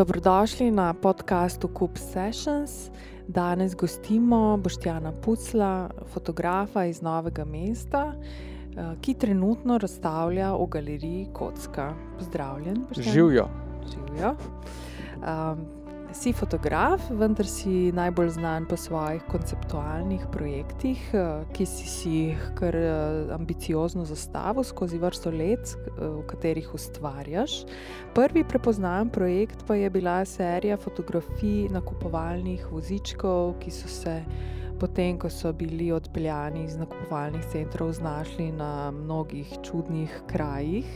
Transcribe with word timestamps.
Dobrodošli 0.00 0.70
na 0.70 0.94
podkastu 0.94 1.68
Coop 1.78 1.98
Sessions. 1.98 2.90
Danes 3.28 3.74
gostimo 3.76 4.56
Boštjana 4.56 5.12
Pucla, 5.12 5.90
fotografa 6.12 6.84
iz 6.84 7.02
Novega 7.02 7.44
mesta, 7.44 8.14
eh, 8.16 8.96
ki 9.00 9.14
trenutno 9.14 9.78
razstavlja 9.78 10.54
v 10.56 10.66
galeriji 10.66 11.26
Kocka. 11.32 11.92
Pozdravljen, 12.18 12.86
Živijo. 12.96 13.48
Živijo. 13.92 14.34
Um, 15.20 15.66
si 16.12 16.32
fotograf, 16.32 17.02
vendar 17.10 17.46
si 17.46 17.92
najbolj 17.94 18.34
znan 18.34 18.66
po 18.66 18.76
svojih 18.76 19.22
konceptualnih 19.30 20.26
projektih, 20.32 20.98
eh, 21.14 21.44
ki 21.54 21.66
si 21.66 22.10
jih 22.10 22.42
kar 22.58 22.76
eh, 22.76 23.30
ambiciozno 23.34 24.04
zastavil 24.04 24.64
skozi 24.64 24.98
vrsto 24.98 25.30
let, 25.30 25.76
eh, 25.76 26.08
v 26.08 26.22
katerih 26.26 26.74
ustvarjaš. 26.74 27.64
Prvi 28.14 28.44
prepoznaven 28.44 29.10
projekt 29.10 29.64
pa 29.66 29.74
je 29.74 29.90
bila 29.90 30.24
serija 30.24 30.76
fotografij 30.76 31.68
nakupovalnih 31.70 32.66
vozičkov, 32.72 33.54
ki 33.60 33.70
so 33.70 33.88
se 33.88 34.24
potem, 34.80 35.18
ko 35.18 35.28
so 35.30 35.52
bili 35.52 35.92
odpeljani 35.92 36.64
iz 36.64 36.76
nakupovalnih 36.76 37.44
centrov, 37.52 37.92
znašli 37.92 38.52
na 38.52 38.90
mnogih 38.90 39.52
čudnih 39.62 40.22
krajih 40.26 40.86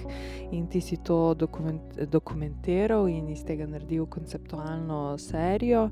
in 0.52 0.66
ti 0.66 0.80
si 0.80 0.96
to 0.96 1.34
dokument, 1.34 1.98
dokumentiral 2.10 3.08
in 3.08 3.28
iz 3.28 3.44
tega 3.44 3.66
naredil 3.66 4.06
konceptualno 4.06 5.18
serijo. 5.18 5.90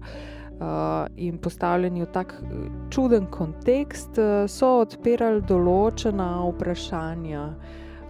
Uh, 0.53 1.09
in 1.17 1.39
postavljeni 1.39 2.03
v 2.03 2.07
tak 2.13 2.35
čuden 2.91 3.27
kontekst, 3.31 4.19
uh, 4.21 4.45
so 4.47 4.69
odpirali 4.85 5.41
določena 5.49 6.27
vprašanja. 6.53 7.47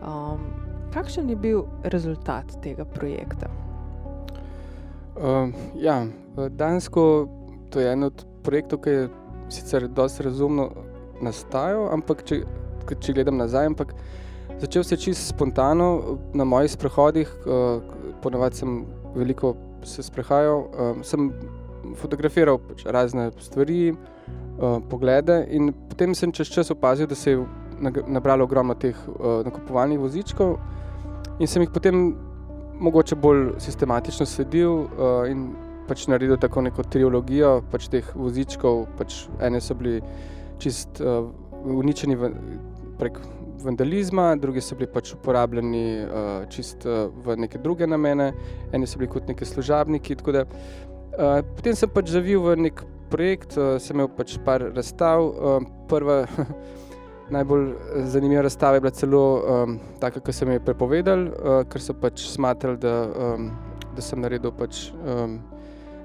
Um, 0.03 0.43
kakšen 0.93 1.31
je 1.31 1.37
bil 1.37 1.63
rezultat 1.95 2.53
tega 2.61 2.85
projekta? 2.85 3.49
Uh, 5.17 5.49
ja, 5.81 6.03
Dansko 6.51 7.07
je 7.81 7.89
en 7.93 8.11
od 8.11 8.27
projektov, 8.45 8.83
ki 8.85 8.91
je 8.91 9.09
sicer 9.49 9.89
precej 9.95 10.27
razumno 10.27 10.71
nastajal, 11.23 11.89
ampak 11.93 12.25
če, 12.25 12.43
če 13.01 13.15
gledam 13.15 13.39
nazaj, 13.39 13.67
ampak 13.67 13.95
začel 14.61 14.85
se 14.85 14.97
čisto 14.97 15.35
spontano 15.35 16.19
na 16.35 16.45
mojih 16.45 16.71
sprehodih, 16.71 17.31
uh, 17.47 17.83
ponovadi 18.23 18.63
sem 18.63 18.85
veliko 19.15 19.55
se 19.85 20.03
sprehajal, 20.03 20.67
uh, 20.67 21.03
sem 21.03 21.31
fotografiral 21.99 22.59
pač 22.63 22.85
razne 22.87 23.31
stvari, 23.43 23.93
uh, 23.93 24.79
poglede 24.91 25.43
in 25.51 25.73
potem 25.91 26.15
sem 26.15 26.33
čez 26.33 26.51
čas 26.51 26.71
opazil, 26.71 27.07
da 27.07 27.15
se 27.15 27.35
je 27.35 27.47
nabralo 28.07 28.45
ogromno 28.45 28.75
teh 28.75 28.97
uh, 29.09 29.43
nakupovalnih 29.47 29.99
vozičkov 29.99 30.59
in 31.41 31.49
sem 31.51 31.65
jih 31.65 31.73
potem 31.75 32.13
mogoče 32.83 33.17
bolj 33.19 33.53
sistematično 33.63 34.27
sledil 34.27 34.87
uh, 34.87 35.27
in 35.31 35.51
pač 35.93 36.07
naredil 36.09 36.39
tako 36.41 36.65
neko 36.65 36.87
trilogijo 36.89 37.59
pač 37.69 37.91
teh 37.93 38.07
vozičkov. 38.17 38.87
Pač 38.97 39.27
ene 39.45 39.61
so 39.61 39.77
bili 39.77 40.01
čist 40.63 41.03
uh, 41.05 41.29
uničeni 41.69 42.17
v, 42.17 42.33
prek 43.01 43.21
vandalizma, 43.63 44.33
druge 44.41 44.63
so 44.65 44.79
bili 44.79 44.89
pač 44.89 45.13
uporabljeni 45.13 45.85
uh, 46.07 46.31
čist 46.53 46.87
uh, 46.89 47.11
v 47.13 47.37
neke 47.45 47.61
druge 47.61 47.87
namene, 47.87 48.33
ene 48.73 48.89
so 48.89 49.03
bili 49.03 49.11
kot 49.13 49.29
neki 49.29 49.49
služabniki. 49.53 50.17
Da, 50.33 50.47
uh, 50.49 51.43
potem 51.53 51.77
sem 51.77 51.93
pač 51.93 52.15
zavil 52.15 52.41
v 52.47 52.57
nek 52.71 52.85
projekt, 53.13 53.59
uh, 53.61 53.77
sem 53.77 54.01
imel 54.01 54.09
pač 54.17 54.39
par 54.47 54.65
razstav. 54.73 55.29
Uh, 55.29 55.69
prva 55.93 56.23
najbolj 57.37 57.73
zanimiva 58.09 58.49
razstava 58.49 58.81
je 58.81 58.87
bila 58.89 58.97
celo 58.97 59.25
um, 59.39 59.81
taka, 60.01 60.25
ki 60.25 60.33
sem 60.41 60.57
jo 60.57 60.65
prepovedal, 60.65 61.29
uh, 61.29 61.63
ker 61.69 61.85
so 61.85 61.97
pač 61.97 62.25
smatrali, 62.33 62.81
da, 62.81 62.97
um, 63.13 63.51
da 63.93 64.05
sem 64.05 64.25
naredil 64.25 64.57
pač. 64.57 64.89
Um, 65.05 65.43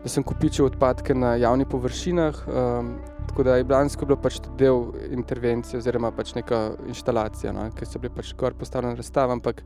da 0.07 0.11
sem 0.11 0.23
kupičil 0.23 0.65
odpadke 0.65 1.15
na 1.15 1.35
javnih 1.35 1.67
površinah. 1.67 2.35
Um, 2.47 2.95
tako 3.27 3.43
da 3.43 3.55
je 3.57 3.63
Blansko 3.67 4.05
bilo 4.05 4.15
pač 4.23 4.39
del 4.57 4.85
intervencije, 5.11 5.81
oziroma 5.81 6.13
pač 6.15 6.31
neka 6.37 6.77
instalacija, 6.87 7.51
no, 7.51 7.65
ki 7.75 7.85
so 7.85 7.99
bili 7.99 8.13
pač 8.15 8.31
kar 8.39 8.55
postavljeni 8.55 8.95
razstav, 8.95 9.33
ampak 9.35 9.59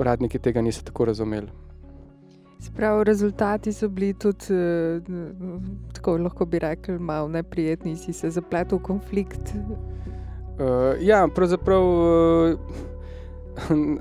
uradniki 0.00 0.40
tega 0.40 0.62
niso 0.64 0.86
tako 0.88 1.10
razumeli. 1.10 1.52
Sprav, 2.64 3.02
rezultati 3.06 3.72
so 3.76 3.90
bili 3.92 4.14
tudi, 4.16 4.56
uh, 4.56 5.60
tako 5.92 6.16
lahko 6.24 6.48
bi 6.48 6.64
rekli, 6.64 6.96
malo 6.98 7.28
neprijetni, 7.28 7.96
si 7.96 8.16
se 8.16 8.32
zapletel 8.32 8.80
v 8.80 8.86
konflikt. 8.88 9.52
Uh, 9.52 10.96
ja, 11.00 11.26
pravzaprav. 11.28 11.84
Uh, 13.58 13.96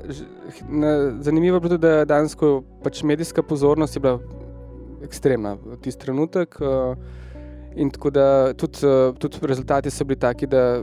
Zanimivo 1.26 1.56
je 1.56 1.60
bilo 1.60 1.70
tudi, 1.70 1.82
da 1.82 1.90
je 1.90 2.06
dansko 2.06 2.60
pač 2.84 3.00
medijska 3.04 3.42
pozornost 3.44 3.96
je 3.96 4.00
bila 4.00 4.20
ekstremna 5.04 5.58
tisti 5.82 6.06
trenutek. 6.06 6.60
Uh, 6.62 6.98
in 7.78 7.92
tako 7.94 8.10
da 8.10 8.54
tudi, 8.54 8.86
uh, 8.86 9.16
tudi 9.18 9.38
rezultati 9.42 9.92
so 9.92 10.06
bili 10.06 10.20
taki, 10.20 10.48
da 10.48 10.82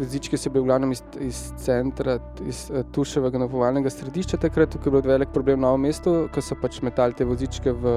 jezički 0.00 0.38
so 0.38 0.50
bili 0.50 0.62
v 0.62 0.70
glavnem 0.70 0.92
iz, 0.92 1.02
iz 1.20 1.40
centra, 1.60 2.18
iz 2.48 2.68
uh, 2.70 2.84
Tuševega 2.92 3.38
napovalnega 3.38 3.90
središča, 3.90 4.40
takrat 4.40 4.74
je 4.74 4.90
bil 4.90 5.02
velik 5.04 5.32
problem 5.34 5.60
na 5.60 5.68
novem 5.68 5.90
mestu, 5.90 6.28
ko 6.34 6.44
so 6.44 6.56
pač 6.60 6.80
metali 6.82 7.16
te 7.16 7.24
vozičke 7.28 7.72
v 7.72 7.94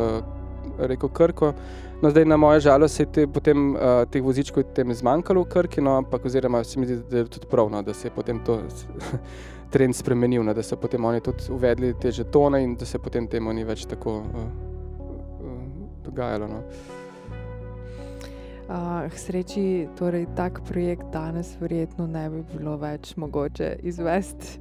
reko 0.79 1.07
Krko. 1.07 1.53
No, 2.01 2.09
zdaj, 2.11 2.25
na 2.25 2.37
moje 2.37 2.59
žalost, 2.65 2.99
je 2.99 3.05
te, 3.05 3.27
potem 3.27 3.75
uh, 3.75 4.03
teh 4.11 4.23
vozičkov 4.23 4.65
zmanjkalo 4.75 5.45
v 5.45 5.49
Krki, 5.49 5.81
no, 5.81 5.95
ampak 6.01 6.25
oziroma 6.25 6.63
se 6.63 6.79
mi 6.79 6.89
zdi, 6.89 6.99
da 7.09 7.17
je 7.17 7.29
tudi 7.37 7.47
pravno, 7.47 7.81
da 7.81 7.93
se 7.93 8.07
je 8.07 8.11
potem 8.11 8.43
to 8.43 8.59
trend 9.73 9.95
spremenil, 9.95 10.43
no, 10.43 10.53
da 10.53 10.63
so 10.63 10.75
potem 10.75 11.05
oni 11.05 11.21
tudi 11.21 11.47
uvedli 11.49 11.93
te 11.93 12.11
žetone 12.11 12.63
in 12.63 12.75
da 12.75 12.85
se 12.85 12.99
potem 12.99 13.27
temu 13.27 13.53
ni 13.53 13.63
več 13.63 13.85
tako. 13.85 14.19
Uh, 14.19 14.72
dogajalo. 16.05 16.47
No. 16.47 16.61
Uh, 18.63 19.11
sreči, 19.11 19.91
torej 19.99 20.23
tak 20.35 20.61
projekt 20.63 21.11
danes 21.11 21.51
verjetno 21.59 22.07
ne 22.07 22.29
bi 22.31 22.39
bilo 22.55 22.77
več 22.79 23.11
mogoče 23.19 23.73
izvesti. 23.83 24.55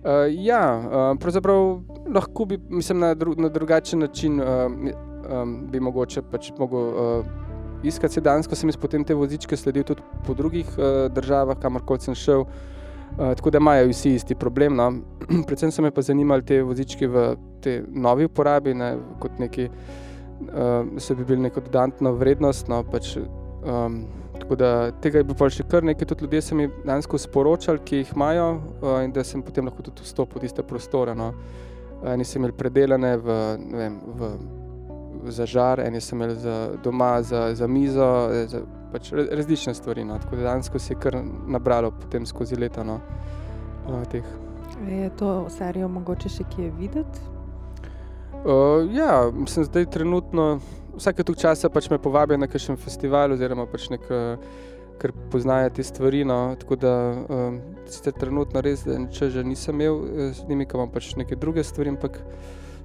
Uh, 0.00 0.24
ja, 0.32 0.62
uh, 0.80 1.00
pravzaprav 1.20 1.82
lahko 2.08 2.46
bi, 2.48 2.56
mislim, 2.72 3.02
na, 3.04 3.12
dru, 3.14 3.34
na 3.36 3.50
drugačen 3.52 4.00
način 4.00 4.40
uh, 4.40 4.72
um, 4.72 5.52
bi 5.68 5.80
mogoče 5.84 6.24
pač 6.32 6.48
mogel 6.58 6.88
uh, 6.88 7.28
iskati 7.84 8.16
sedansko. 8.18 8.56
Sem 8.56 8.72
jaz 8.72 8.80
potem 8.80 9.04
te 9.04 9.14
vozičke 9.14 9.56
sledil 9.56 9.84
tudi 9.84 10.00
po 10.24 10.32
drugih 10.34 10.70
uh, 10.78 11.12
državah, 11.12 11.60
kamorkoli 11.60 12.08
sem 12.08 12.16
šel. 12.16 12.46
Uh, 12.46 13.34
tako 13.36 13.52
da 13.52 13.60
imajo 13.60 13.90
vsi 13.92 14.14
isti 14.16 14.34
problem. 14.34 14.80
No. 14.80 14.88
Predvsem 15.46 15.70
so 15.70 15.84
me 15.84 15.92
pa 15.92 16.00
zanimali 16.00 16.48
te 16.48 16.62
vozičke 16.64 17.04
v 17.04 17.34
te 17.60 17.82
novi 17.92 18.24
uporabi, 18.32 18.72
ne, 18.74 18.94
kot 19.20 19.36
neki 19.44 19.68
uh, 19.68 20.02
se 20.98 21.14
bi 21.14 21.24
bil 21.24 21.40
neko 21.40 21.60
dodatno 21.60 22.12
vrednost. 22.12 22.68
No, 22.68 22.82
pač, 22.84 23.16
um, 23.16 24.04
tako 24.38 24.56
da 24.56 24.90
tega 25.00 25.20
je 25.20 25.24
bilo 25.24 25.50
še 25.50 25.66
kar 25.68 25.84
nekaj, 25.84 26.08
tudi 26.12 26.26
ljudje 26.26 26.42
so 26.42 26.58
mi 26.58 26.68
danes 26.84 27.08
sporočali, 27.26 27.82
ki 27.84 28.02
jih 28.02 28.12
imajo, 28.16 28.48
uh, 28.82 28.98
in 29.04 29.12
da 29.12 29.24
sem 29.24 29.42
potem 29.42 29.66
lahko 29.66 29.82
tudi 29.82 30.02
vstopil 30.02 30.40
v 30.40 30.46
tiste 30.46 30.62
prostore. 30.62 31.14
No. 31.14 31.32
Eni 32.02 32.24
so 32.24 32.38
imeli 32.38 32.52
predelane 32.58 33.16
v, 33.16 33.34
vem, 33.70 33.98
v, 34.18 34.30
v 35.22 35.34
zažar, 35.34 35.80
eni 35.80 36.00
so 36.00 36.16
imeli 36.16 36.34
za 36.34 36.56
doma, 36.82 37.14
za, 37.22 37.54
za 37.54 37.66
mizo, 37.70 38.08
za 38.50 38.64
pač 38.92 39.12
različne 39.12 39.74
stvari. 39.74 40.04
No. 40.04 40.18
Tako 40.18 40.36
da 40.36 40.50
danes 40.50 40.70
se 40.76 40.94
je 40.94 40.98
kar 41.00 41.20
nabralo 41.46 41.92
skozi 42.26 42.56
leta. 42.56 42.82
No, 42.82 43.00
uh, 43.86 44.02
je 44.88 45.10
to 45.16 45.46
serijo 45.50 45.88
mogoče 45.88 46.28
še 46.28 46.44
kje 46.50 46.70
videti? 46.78 47.31
Uh, 48.44 48.94
ja, 48.94 49.30
mislim, 49.34 49.66
da 49.72 49.78
je 49.78 49.90
trenutno, 49.90 50.60
vsake 50.96 51.22
tu 51.22 51.34
časa 51.34 51.68
pač 51.70 51.90
me 51.90 51.98
povabijo 51.98 52.38
na 52.38 52.48
kakšen 52.50 52.76
festival, 52.76 53.36
oziroma 53.36 53.68
pač 53.70 53.86
nek, 53.92 54.08
ker 55.02 55.12
poznajo 55.30 55.70
te 55.76 55.84
stvari. 55.86 56.24
No, 56.26 56.56
tako 56.58 56.76
da 56.76 56.94
um, 57.28 57.60
ste 57.86 58.12
trenutno 58.12 58.62
res, 58.64 58.82
da 58.86 58.98
če 59.14 59.30
že 59.30 59.46
nisem 59.46 59.78
imel 59.78 60.02
eh, 60.02 60.34
z 60.34 60.48
njimi, 60.48 60.66
imam 60.66 60.90
pač 60.90 61.14
neke 61.18 61.38
druge 61.38 61.64
stvari, 61.64 61.94
ampak 61.94 62.18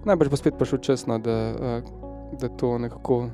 najbrž 0.05 0.31
bo 0.33 0.39
spet 0.39 0.57
prišel 0.61 0.81
čas, 0.85 1.07
no, 1.09 1.17
da, 1.17 1.37
uh, 1.57 2.31
da 2.37 2.49
to 2.49 2.77
nekako. 2.77 3.27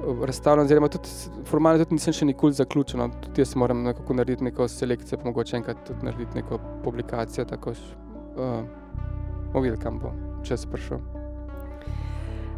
Razstavljam, 0.00 0.64
oziroma 0.64 0.88
tudi 0.88 1.10
formalno, 1.50 1.82
tudi 1.82 1.96
nisem 1.98 2.14
še 2.14 2.28
nikoli 2.28 2.54
zaključil. 2.56 3.00
No. 3.02 3.08
Tudi 3.24 3.42
jaz 3.42 3.56
moram 3.58 3.82
nekako 3.84 4.14
narediti 4.16 4.46
neko 4.46 4.68
selekcijo, 4.70 5.18
pa 5.18 5.26
mogoče 5.28 5.58
enkrat 5.58 5.82
tudi 5.84 6.06
narediti 6.06 6.38
neko 6.38 6.60
publikacijo. 6.84 7.44
Tako 7.50 7.74
da 7.74 8.46
uh, 8.46 8.62
videli, 9.58 9.80
kam 9.82 9.98
bo 9.98 10.12
čas 10.46 10.66
prišel. 10.66 11.00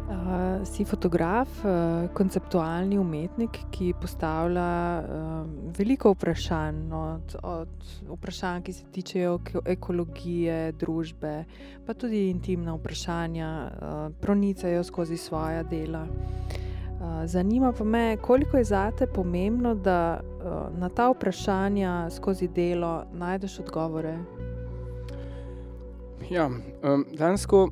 Uh, 0.03 0.67
si 0.67 0.85
fotograf, 0.85 1.49
uh, 1.63 2.09
konceptualni 2.13 2.97
umetnik, 2.99 3.57
ki 3.71 3.93
postavlja 4.01 5.01
uh, 5.01 5.47
veliko 5.77 6.11
vprašanj, 6.13 6.91
od, 6.93 7.35
od 7.43 7.87
vprašanj, 8.11 8.61
ki 8.61 8.73
se 8.73 8.85
tičejo 8.91 9.39
ekologije, 9.65 10.71
družbe, 10.71 11.33
pa 11.87 11.93
tudi 11.93 12.27
intimna 12.29 12.75
vprašanja, 12.75 13.49
uh, 13.63 14.05
pronicajo 14.21 14.83
skozi 14.83 15.17
svoja 15.17 15.63
dela. 15.63 16.03
Uh, 16.05 17.25
zanima 17.25 17.71
pa 17.71 17.83
me, 17.83 18.17
koliko 18.21 18.57
je 18.57 18.63
zate 18.63 19.07
pomembno, 19.07 19.73
da 19.75 20.21
uh, 20.21 20.79
na 20.79 20.89
ta 20.89 21.09
vprašanja 21.09 22.09
skozi 22.11 22.47
delo 22.47 23.03
najdeš 23.13 23.59
odgovore. 23.59 24.17
Ja, 26.29 26.47
um, 26.47 27.05
dansko 27.17 27.69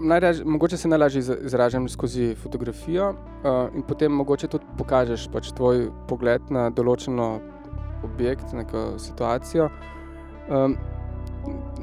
najraž, 0.00 0.42
mogoče 0.44 0.76
se 0.76 0.88
najlažje 0.88 1.22
izražam 1.44 1.88
skozi 1.88 2.34
fotografijo 2.34 3.10
uh, 3.10 3.74
in 3.74 3.82
potem 3.82 4.12
mogoče 4.12 4.48
tudi 4.48 4.64
pokažeš 4.78 5.28
pač 5.32 5.50
tvoj 5.56 5.88
pogled 6.08 6.50
na 6.50 6.68
določeno 6.70 7.38
objekt, 8.04 8.52
neko 8.54 8.98
situacijo. 9.02 9.68
Um, 10.48 10.76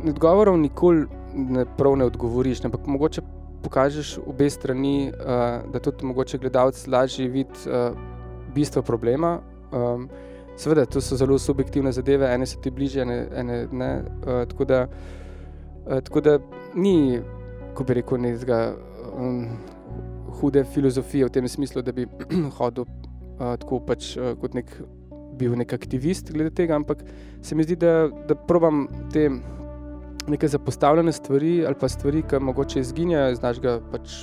odgovorov 0.07 0.57
nikoli 0.57 1.05
ne 1.33 1.65
prav 1.77 1.97
ne 1.99 2.07
odgovoriš, 2.07 2.63
ampak 2.65 2.87
mogoče 2.87 3.23
pokažeš 3.65 4.17
obe 4.25 4.49
strani, 4.49 5.11
uh, 5.11 5.65
da 5.71 5.81
tudi 5.83 6.05
mogoče 6.05 6.39
gledalec 6.39 6.85
lažje 6.87 7.27
vidi 7.27 7.67
uh, 7.67 7.97
bistvo 8.55 8.81
problema. 8.81 9.39
Um, 9.71 10.07
seveda, 10.57 10.85
to 10.85 11.01
so 11.01 11.17
zelo 11.19 11.39
subjektivne 11.39 11.91
zadeve, 11.91 12.29
ene 12.31 12.47
so 12.47 12.61
ti 12.63 12.71
bližje, 12.71 13.03
ene, 13.03 13.27
ene 13.35 13.67
ne. 13.71 13.91
Uh, 14.23 14.45
tako, 14.47 14.65
da, 14.65 14.85
uh, 14.87 15.24
tako 15.85 16.21
da 16.21 16.39
ni, 16.75 17.21
ko 17.75 17.83
bi 17.83 17.99
rekel, 17.99 18.21
nekaj 18.21 18.73
um, 19.13 19.41
hude 20.39 20.63
filozofije 20.63 21.25
v 21.25 21.33
tem 21.37 21.47
smislu, 21.47 21.81
da 21.81 21.91
bi 21.95 22.07
hodil 22.57 22.85
uh, 22.85 23.55
tako 23.61 23.79
pač 23.85 24.15
uh, 24.17 24.33
kot 24.41 24.57
nek. 24.57 24.77
Bil 25.35 25.51
nek 25.59 25.73
aktivist 25.75 26.29
glede 26.31 26.53
tega, 26.55 26.77
ampak 26.79 27.01
se 27.43 27.57
mi 27.59 27.63
zdi, 27.67 27.75
da, 27.75 28.05
da 28.23 28.37
probam 28.39 28.85
te 29.11 29.25
neke 30.31 30.47
zapostavljene 30.47 31.11
stvari 31.11 31.65
ali 31.67 31.75
pa 31.75 31.89
stvari, 31.91 32.21
ki 32.23 32.39
morda 32.39 32.79
izginjajo 32.79 33.33
iz 33.33 33.41
našega 33.43 33.73
pač 33.91 34.13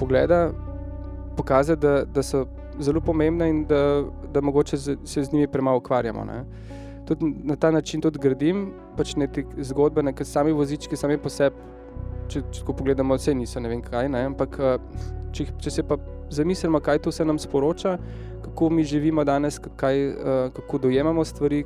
pogleda, 0.00 0.50
pokazati, 1.36 1.80
da, 1.80 2.02
da 2.04 2.22
so 2.26 2.42
zelo 2.80 3.00
pomembne 3.00 3.48
in 3.48 3.64
da, 3.70 4.02
da 4.34 4.40
mogoče 4.40 4.76
z, 4.76 4.96
se 5.04 5.24
z 5.24 5.32
njimi 5.32 5.46
premalo 5.46 5.78
ukvarjamo. 5.78 6.24
Tudi 7.12 7.32
na 7.44 7.56
ta 7.56 7.70
način 7.70 8.00
tudi 8.00 8.18
gradim 8.22 8.70
pač 8.96 9.14
neke 9.16 9.44
zgodbe, 9.58 10.02
neke 10.02 10.24
sami 10.24 10.52
vozički, 10.52 10.96
sami 10.96 11.18
po 11.20 11.30
sebi. 11.32 11.70
Če, 12.32 12.40
če 12.54 12.64
pogledamo, 12.64 13.16
vse 13.18 13.34
niso, 13.36 13.60
ne 13.60 13.68
vem 13.68 13.82
kaj. 13.84 14.08
Ne? 14.08 14.24
Ampak 14.30 14.56
če, 15.36 15.50
če 15.60 15.70
se 15.70 15.82
pa 15.84 15.98
zamislimo, 16.32 16.80
kaj 16.80 17.02
to 17.04 17.12
se 17.12 17.24
nam 17.28 17.38
sporoča, 17.38 17.98
kako 18.44 18.70
mi 18.72 18.84
živimo 18.88 19.24
danes, 19.28 19.58
kaj, 19.76 20.06
kako 20.56 20.78
dojemamo 20.86 21.24
stvari 21.28 21.64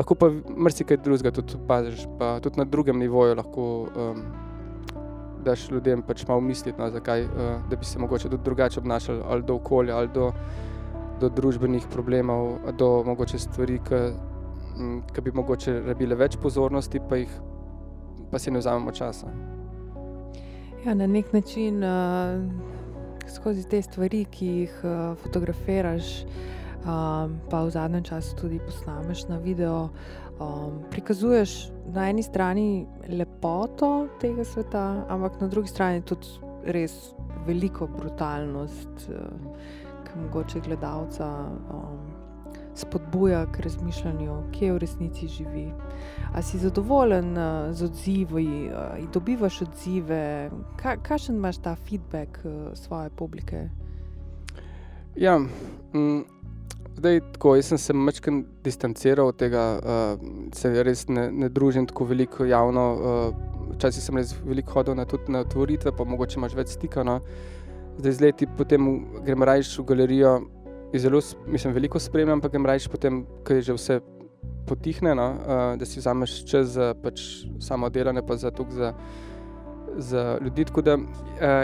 lahko 0.00 0.14
pa 0.14 0.30
marsikaj 0.56 0.96
drugega 1.04 1.30
tudi 1.30 1.58
opaziš, 1.58 2.06
pa 2.18 2.38
tudi 2.40 2.58
na 2.58 2.64
drugem 2.64 2.98
nivoju 2.98 3.34
lahko 3.36 3.64
um, 3.84 4.22
daš 5.44 5.68
ljudem 5.70 6.02
pač 6.02 6.24
malo 6.28 6.40
misliti, 6.40 6.78
no, 6.80 6.90
zakaj, 6.90 7.24
uh, 7.24 7.52
da 7.70 7.76
bi 7.76 7.84
se 7.84 7.98
mogoče 7.98 8.28
tudi 8.28 8.44
drugače 8.44 8.80
obnašali, 8.80 9.22
ali 9.28 9.42
do 9.42 9.54
okolja, 9.54 9.96
ali 9.96 10.08
do, 10.14 10.32
do 11.20 11.28
družbenih 11.28 11.86
problemov, 11.92 12.58
do 12.78 12.90
mogoče 13.06 13.38
stvari, 13.38 13.78
ki 13.84 14.00
bi 15.22 15.32
mogoče 15.34 15.80
rabile 15.86 16.16
več 16.18 16.36
pozornosti, 16.40 17.00
pa, 17.08 17.20
jih, 17.20 17.32
pa 18.30 18.38
si 18.38 18.50
ne 18.50 18.62
vzamemo 18.62 18.92
časa. 18.92 19.32
Ja, 20.84 20.94
na 20.94 21.06
nek 21.06 21.32
način 21.32 21.84
uh, 21.84 22.40
skozi 23.28 23.66
te 23.68 23.82
stvari, 23.82 24.24
ki 24.32 24.46
jih 24.46 24.78
uh, 24.84 25.18
fotografiraš 25.20 26.24
um, 26.84 27.36
pa 27.50 27.64
v 27.64 27.70
zadnjem 27.70 28.04
času 28.04 28.36
tudi 28.36 28.60
posnameš 28.64 29.26
na 29.28 29.38
video, 29.38 29.90
um, 30.40 30.80
prikazuješ 30.90 31.70
na 31.92 32.08
eni 32.10 32.22
strani 32.22 32.86
lepoto 33.08 34.08
tega 34.20 34.44
sveta, 34.44 35.04
ampak 35.08 35.40
na 35.40 35.48
drugi 35.48 35.68
strani 35.68 36.02
tudi 36.02 36.26
res 36.64 37.12
veliko 37.46 37.88
brutalnost, 37.88 39.08
uh, 39.12 39.28
ki 40.04 40.24
mogoče 40.24 40.60
gledalca 40.64 41.28
um, 41.72 42.19
spodbuja 42.80 43.44
k 43.52 43.64
razmišljanju, 43.66 44.36
kje 44.54 44.72
v 44.72 44.80
resnici 44.82 45.28
živi. 45.28 45.66
A 46.34 46.42
si 46.42 46.58
zadovoljen 46.58 47.32
uh, 47.38 47.70
z 47.72 47.84
odzivi, 47.84 48.70
uh, 48.70 49.12
dobivaš 49.12 49.62
odzive, 49.62 50.50
Ka, 50.80 50.96
kakšen 50.96 51.36
imaš 51.36 51.58
ta 51.58 51.76
feedback 51.76 52.40
uh, 52.44 52.74
svoje 52.74 53.10
publike? 53.10 53.68
Ja, 55.16 55.38
mm, 55.94 56.22
Zdaj, 57.00 57.20
tako, 57.32 57.54
jaz 57.56 57.66
sem 57.70 57.78
se 57.78 57.92
večkrat 57.96 58.44
distanciral 58.64 59.30
od 59.30 59.36
tega, 59.36 59.62
uh, 59.80 60.20
se 60.52 60.82
res 60.84 61.06
ne, 61.08 61.30
ne 61.32 61.48
družim 61.48 61.86
tako 61.86 62.04
veliko 62.04 62.44
javno. 62.44 62.84
Uh, 62.92 63.70
včasih 63.76 64.04
sem 64.04 64.18
res 64.20 64.34
veliko 64.44 64.74
hodil 64.74 64.98
na, 64.98 65.06
na 65.28 65.40
otvoritve, 65.46 65.94
pa 65.96 66.04
mogoče 66.04 66.36
imaš 66.36 66.56
več 66.58 66.74
stika. 66.74 67.04
No. 67.06 67.20
Zdaj, 67.98 68.12
z 68.12 68.24
leti 68.26 68.48
potem 68.58 68.90
grem 69.24 69.42
rajš 69.48 69.78
v 69.78 69.86
galerijo 69.88 70.34
zelo, 70.98 71.20
mislim, 71.46 71.74
veliko 71.74 71.98
spremljam, 71.98 72.38
ampak 72.38 72.52
grem 72.52 72.66
rajš 72.66 72.88
potem, 72.88 73.24
ko 73.46 73.54
je 73.54 73.62
že 73.62 73.72
vse 73.76 74.00
potihne, 74.66 75.14
no, 75.14 75.28
uh, 75.30 75.78
da 75.78 75.86
si 75.86 76.00
vzameš 76.00 76.44
čas 76.50 76.74
za 76.74 76.94
pač, 77.02 77.46
samo 77.60 77.88
delanje, 77.90 78.22
pa 78.26 78.36
za 78.36 78.50
tukaj 78.50 78.92
za 79.96 80.38
ljudi. 80.44 80.64
Da, 80.84 80.94
uh, 80.94 81.02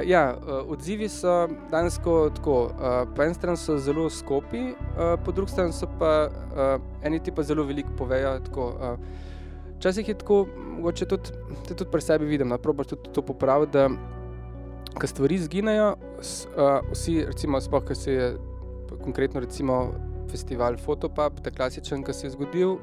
ja, 0.07 0.37
uh, 0.37 0.71
odzivi 0.71 1.09
so 1.09 1.49
danes 1.71 1.99
tako. 2.35 2.63
Uh, 2.65 3.15
po 3.17 3.23
eni 3.23 3.35
strani 3.35 3.57
so 3.57 3.79
zelo 3.79 4.11
skopi, 4.11 4.61
uh, 4.61 5.21
po 5.25 5.33
drugi 5.33 5.51
strani 5.51 5.73
pa 5.99 6.29
uh, 6.29 6.83
eni 7.03 7.23
ti 7.23 7.33
pa 7.33 7.43
zelo 7.43 7.65
veliko 7.65 7.91
povejo. 7.99 8.39
Včasih 9.79 10.05
uh, 10.05 10.09
je 10.09 10.19
tako, 10.19 10.47
mogoče 10.77 11.07
tudi, 11.07 11.31
tudi 11.69 11.91
pri 11.93 12.01
sebi 12.01 12.25
vidim, 12.25 12.49
da 12.49 12.59
probiš 12.59 12.87
tudi 12.87 13.11
to 13.13 13.23
popraviti. 13.23 13.73
Da, 13.73 13.89
Ko 14.97 15.07
stvari 15.07 15.35
izginejo, 15.35 15.91
uh, 15.93 16.91
vsi, 16.93 17.25
recimo, 17.27 17.61
spoh, 17.61 17.83
ki 17.85 17.95
se 17.95 18.13
je 18.13 18.29
konkretno, 19.03 19.41
recimo, 19.41 19.95
festival 20.31 20.77
Fotopub, 20.77 21.41
ta 21.43 21.51
klasičen, 21.51 22.05
ki 22.05 22.15
se 22.15 22.27
je 22.27 22.35
zgodil, 22.35 22.77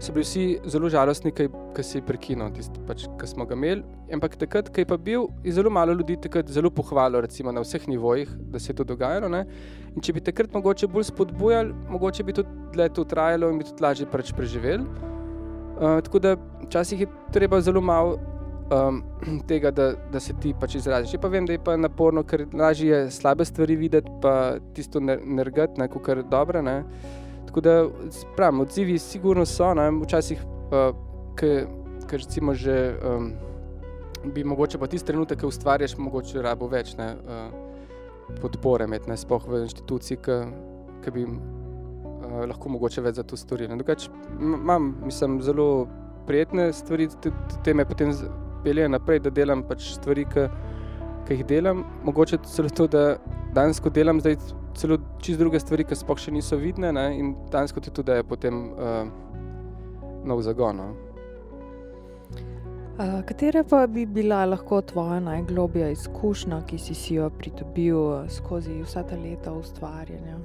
so 0.00 0.12
bili 0.12 0.24
vsi 0.24 0.44
zelo 0.68 0.88
žalostni, 0.92 1.32
ker 1.32 1.48
se 1.84 1.98
je 1.98 2.04
prekinil 2.04 2.50
tisti, 2.56 2.80
pač, 2.88 3.06
ki 3.20 3.28
smo 3.30 3.46
ga 3.48 3.56
imeli. 3.56 3.84
Ampak 4.12 4.36
takrat, 4.40 4.68
ko 4.70 4.82
je 4.82 4.88
pa 4.88 4.98
bil, 5.00 5.28
je 5.44 5.54
zelo 5.56 5.72
malo 5.72 5.94
ljudi 5.96 6.18
takrat 6.28 6.50
zelo 6.52 6.70
pohvalilo, 6.70 7.22
recimo 7.24 7.52
na 7.52 7.64
vseh 7.64 7.88
nivojih, 7.88 8.30
da 8.52 8.60
se 8.60 8.72
je 8.72 8.76
to 8.76 8.84
dogajalo. 8.84 9.30
Ne? 9.32 9.46
In 9.94 10.04
če 10.04 10.12
bi 10.16 10.24
takrat 10.24 10.52
mogoče 10.54 10.88
bolj 10.92 11.08
spodbujali, 11.10 11.74
mogoče 11.90 12.24
bi 12.28 12.36
tudi 12.36 12.70
dlje 12.76 12.88
to 12.98 13.04
trajalo 13.08 13.50
in 13.50 13.60
bi 13.60 13.68
tudi 13.68 13.82
lažje 13.82 14.08
pač 14.12 14.32
preživeli. 14.36 14.84
Uh, 15.76 15.98
tako 16.04 16.20
da 16.24 16.36
včasih 16.64 17.04
je 17.04 17.08
treba 17.32 17.60
zelo 17.60 17.80
malo 17.84 18.16
um, 18.70 19.02
tega, 19.48 19.70
da, 19.70 19.92
da 20.12 20.20
se 20.20 20.34
ti 20.40 20.54
pač 20.60 20.74
izraziš. 20.74 21.20
Pa 21.22 21.28
vem, 21.28 21.46
da 21.46 21.52
je 21.52 21.62
pa 21.64 21.76
naporno, 21.76 22.22
ker 22.22 22.46
lažje 22.52 22.90
je 22.90 23.10
slabe 23.10 23.44
stvari 23.44 23.76
videti, 23.76 24.10
pa 24.22 24.56
tisto 24.74 25.00
nergati, 25.00 25.80
ne, 25.80 25.88
kot 25.88 26.08
je 26.08 26.22
dobro. 26.30 26.62
Tako 27.46 27.60
da, 27.60 27.74
pravim, 28.36 28.60
odzivi 28.60 28.98
sigurno 28.98 29.46
so, 29.46 29.74
ne? 29.74 29.90
včasih, 30.02 30.40
uh, 30.70 30.94
ker 31.36 31.66
recimo 32.10 32.54
že 32.54 32.94
um, 33.02 33.32
bi 34.34 34.44
mogoče 34.44 34.78
pa 34.78 34.86
tisti 34.86 35.06
trenutek, 35.06 35.40
ki 35.40 35.46
ustvarjaš, 35.46 35.96
mogoče 35.98 36.42
rabo 36.42 36.68
več 36.68 36.94
ne, 36.98 37.12
uh, 37.14 38.36
podpore 38.40 38.86
med, 38.86 39.06
ne, 39.08 39.16
spoh 39.16 39.46
v 39.48 39.62
inštituciji, 39.66 40.18
ki 41.04 41.14
bi 41.14 41.26
uh, 41.26 42.42
lahko 42.50 42.72
mogoče 42.74 43.04
več 43.04 43.20
za 43.20 43.24
to 43.26 43.38
storili. 43.38 43.76
Drugač, 43.78 44.08
imam, 44.40 44.96
mislim, 45.04 45.40
zelo 45.42 45.86
prijetne 46.26 46.72
stvari, 46.72 47.08
te, 47.22 47.30
te 47.64 47.74
me 47.74 47.86
potem 47.86 48.12
peljejo 48.66 48.90
naprej, 48.90 49.22
da 49.22 49.30
delam 49.30 49.62
pač 49.68 49.92
stvari, 49.94 50.26
ki 50.34 50.46
jih 51.30 51.46
delam. 51.46 51.84
Mogoče 52.06 52.42
celo 52.50 52.70
to, 52.74 52.88
da 52.90 53.04
danes, 53.54 53.80
ko 53.82 53.92
delam 53.94 54.20
zdaj, 54.22 54.38
celo 54.76 54.98
čist 55.22 55.40
druge 55.40 55.60
stvari, 55.62 55.86
ki 55.86 55.98
sploh 55.98 56.20
še 56.20 56.34
niso 56.34 56.58
vidne, 56.60 56.92
ne? 56.94 57.06
in 57.16 57.34
danes 57.52 57.74
kot 57.74 57.86
je 57.86 57.94
tudi, 57.94 58.16
je 58.18 58.26
potem 58.26 58.62
uh, 58.74 59.04
nov 60.26 60.42
zagon. 60.46 60.82
No. 60.82 61.06
Uh, 62.96 63.20
katera 63.28 63.60
pa 63.68 63.82
bi 63.86 64.06
bila 64.08 64.44
lahko 64.48 64.80
tvoja 64.88 65.18
najglobja 65.20 65.90
izkušnja, 65.92 66.62
ki 66.68 66.78
si, 66.80 66.94
si 66.96 67.18
jo 67.18 67.28
pridobil 67.28 68.28
skozi 68.32 68.78
vsa 68.80 69.04
ta 69.04 69.18
leta 69.20 69.52
ustvarjanja? 69.52 70.38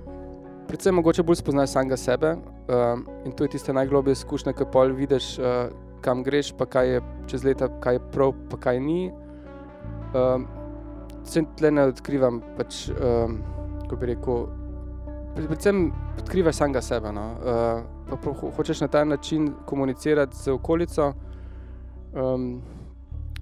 Predvsem 0.67 0.95
mogoče 0.95 1.23
bolj 1.27 1.39
spoznaš 1.39 1.73
samega 1.73 1.97
sebe 1.99 2.33
uh, 2.35 2.99
in 3.25 3.31
to 3.35 3.47
je 3.47 3.55
tista 3.55 3.75
najglobja 3.75 4.15
izkušnja, 4.19 4.53
ki 4.55 4.67
pol 4.71 4.91
vidiš, 4.95 5.33
uh, 5.39 5.71
kam 6.01 6.23
greš, 6.23 6.53
pa 6.57 6.65
kaj 6.65 6.89
je 6.93 7.01
čez 7.27 7.43
leta, 7.43 7.69
kaj 7.81 7.99
je 7.99 8.03
prav, 8.11 8.33
pa 8.49 8.57
kaj 8.57 8.79
ni. 8.79 9.11
Uh, 10.13 10.41
Sem 11.23 11.45
tle 11.57 11.69
ne 11.71 11.83
odkrivam 11.91 12.41
pač. 12.57 12.87
Uh, 12.89 13.29
kako 13.81 13.99
bi 13.99 14.07
rekel, 14.07 14.45
predvsem 15.35 15.91
odkrivaš 16.17 16.55
samega 16.55 16.81
sebe. 16.81 17.11
No? 17.11 17.25
Uh, 18.09 18.51
hočeš 18.55 18.81
na 18.81 18.87
ta 18.87 19.03
način 19.05 19.51
komunicirati 19.65 20.37
z 20.37 20.51
okolico. 20.51 21.13
Um, 22.13 22.61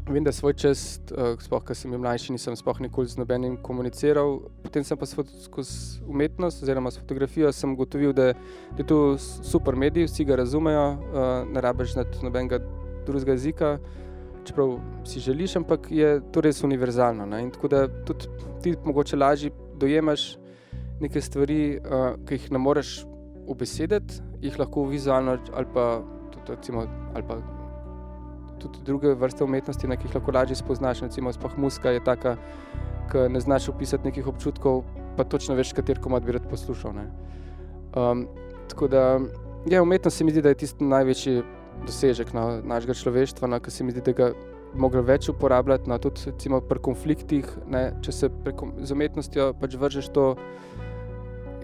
vem, 0.08 0.24
da 0.24 0.32
svoj 0.32 0.54
čas, 0.54 1.00
uh, 1.12 1.36
sploh, 1.42 1.64
ker 1.66 1.78
sem 1.78 1.92
bil 1.92 2.02
mlajši, 2.02 2.34
nisem 2.34 2.56
sploh 2.58 2.80
nikoli 2.82 3.10
z 3.10 3.20
nobenim 3.20 3.58
komuniciral. 3.62 4.40
Potem 4.64 4.84
sem 4.84 4.98
pa 4.98 5.06
skozi 5.06 6.02
umetnost, 6.08 6.64
oziroma 6.64 6.92
s 6.92 7.02
fotografijo, 7.02 7.52
sem 7.54 7.74
ugotovil, 7.74 8.14
da, 8.14 8.32
da 8.72 8.82
je 8.82 8.88
to 8.90 9.00
super 9.20 9.76
medij, 9.76 10.08
vsi 10.08 10.26
ga 10.26 10.40
razumejo, 10.42 10.86
uh, 10.90 11.30
ne 11.50 11.62
rabiš 11.62 11.98
nobenega 12.24 12.62
drugega 13.06 13.38
jezika. 13.38 13.78
Čeprav 14.48 14.78
si 15.06 15.20
želiš, 15.20 15.58
ampak 15.60 15.92
je 15.92 16.20
to 16.34 16.42
res 16.42 16.64
univerzalno. 16.64 17.28
Ne? 17.30 17.44
In 17.44 17.52
tako 17.54 17.68
da 17.68 17.86
tudi 18.08 18.32
ti 18.64 18.76
mogoče 18.86 19.20
lažje 19.20 19.52
dojemaš 19.78 20.38
neke 21.00 21.22
stvari, 21.22 21.78
uh, 21.78 22.16
ki 22.26 22.40
jih 22.40 22.52
ne 22.56 22.64
moreš 22.64 23.04
obesediti, 23.50 24.24
jih 24.42 24.60
lahko 24.60 24.86
vizualno 24.90 25.38
ali 25.54 25.68
pa 25.74 26.02
tudi 26.32 26.56
recimo, 26.56 26.86
ali 27.14 27.24
pa 27.28 27.59
tudi 28.60 28.84
druge 28.86 29.14
vrste 29.18 29.44
umetnosti, 29.44 29.88
na 29.88 29.98
ki 29.98 30.08
jih 30.08 30.18
lahko 30.20 30.36
lažje 30.36 30.60
spoznaš. 30.60 31.04
Recimo, 31.08 31.34
sploh 31.34 31.58
muska 31.58 31.94
je 31.96 32.04
taka, 32.04 32.36
ki 33.12 33.28
ne 33.34 33.42
znaš 33.42 33.70
opisati 33.74 34.08
nekih 34.10 34.28
občutkov, 34.28 34.84
pa 35.18 35.24
točno 35.24 35.56
veš, 35.56 35.74
kater 35.78 36.00
komad 36.02 36.26
bi 36.26 36.36
rad 36.38 36.46
poslušal. 36.50 37.00
Um, 37.96 38.28
tako 38.70 38.88
da, 38.88 39.20
ja, 39.66 39.82
umetnost 39.82 40.18
se 40.18 40.24
mi 40.24 40.32
zdi, 40.32 40.42
da 40.42 40.54
je 40.54 40.62
tisti 40.66 40.84
največji 40.84 41.42
dosežek 41.86 42.34
no, 42.34 42.62
našega 42.64 42.94
človeštva, 42.94 43.48
no, 43.48 43.60
ki 43.60 43.72
se 43.72 43.84
mi 43.84 43.96
zdi, 43.96 44.04
da 44.06 44.14
ga 44.14 44.32
mogli 44.78 45.02
več 45.02 45.30
uporabljati, 45.32 45.90
no, 45.90 45.98
tudi 46.02 46.30
recimo, 46.30 46.62
pri 46.62 46.82
konfliktih, 46.86 47.48
ne, 47.72 47.90
če 48.06 48.14
se 48.14 48.30
preko, 48.44 48.70
z 48.84 48.96
umetnostjo 48.96 49.54
pač 49.60 49.78
vržeš 49.80 50.12
to 50.14 50.34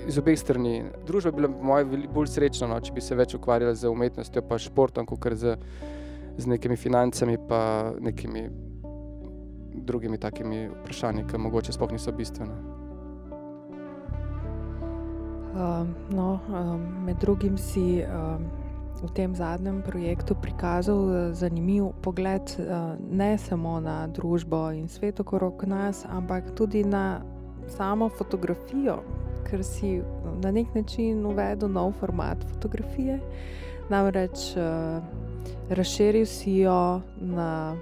iz 0.06 0.18
obeh 0.22 0.38
strani. 0.40 0.84
Družba 1.06 1.34
bi 1.34 1.44
bila 1.44 1.52
moja 1.70 1.86
bolj 2.14 2.32
srečna, 2.34 2.70
no, 2.72 2.80
če 2.82 2.94
bi 2.96 3.04
se 3.04 3.18
več 3.18 3.36
ukvarjala 3.38 3.75
z 3.78 3.92
umetnostjo, 3.92 4.44
pa 4.46 4.60
športom, 4.62 5.08
kot 5.10 5.38
z, 5.38 5.58
z 6.38 6.48
nekimi 6.48 6.75
financami, 6.75 7.38
pa 7.48 7.94
nekimi 8.00 8.50
drugimi 9.75 10.18
takimi 10.18 10.70
vprašanji, 10.70 11.24
ki 11.27 11.38
mogoče 11.38 11.74
sploh 11.74 11.92
niso 11.92 12.12
bistvene. 12.12 12.54
Um, 15.56 15.96
no, 16.10 16.39
um, 16.50 16.82
med 17.06 17.18
drugim 17.22 17.58
si 17.58 18.04
um, 18.04 18.44
v 19.04 19.12
tem 19.15 19.36
zadnjem 19.36 19.82
projektu 19.82 20.36
prikazal 20.36 20.98
uh, 20.98 21.32
zanimiv 21.32 21.94
pogled 22.01 22.56
uh, 22.60 23.00
ne 23.12 23.38
samo 23.38 23.80
na 23.80 24.08
družbo 24.08 24.72
in 24.75 24.88
svet 24.88 25.20
okrog 25.20 25.63
nas, 25.63 26.06
ampak 26.10 26.51
tudi 26.56 26.84
na 26.84 27.22
samo 27.68 28.10
fotografijo, 28.10 29.00
ker 29.48 29.63
si 29.63 30.01
na 30.44 30.51
nek 30.51 30.75
način 30.75 31.25
uvedel 31.25 31.72
nov 31.72 31.94
format 32.00 32.44
fotografije. 32.51 33.20
Namreč 33.89 34.58
uh, 34.58 35.00
razširil 35.70 36.25
si 36.25 36.58
jo 36.64 37.02
na, 37.22 37.75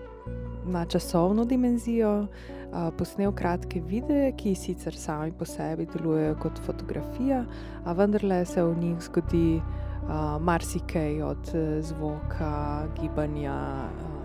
na 0.65 0.85
časovno 0.85 1.45
dimenzijo, 1.45 2.13
uh, 2.21 2.89
posnel 2.97 3.31
kratke 3.31 3.81
videe, 3.81 4.31
ki 4.37 4.55
sicer 4.55 4.95
sami 4.95 5.31
po 5.31 5.45
sebi 5.45 5.85
delujejo 5.85 6.35
kot 6.41 6.59
fotografija, 6.65 7.45
a 7.85 7.93
vendarle 7.93 8.45
se 8.45 8.63
v 8.63 8.75
njih 8.79 9.01
zgodi 9.01 9.55
uh, 9.57 10.41
marsikaj 10.41 11.21
od 11.21 11.53
uh, 11.53 11.79
zvoka, 11.81 12.87
gibanja. 13.01 13.87
Uh, 13.99 14.23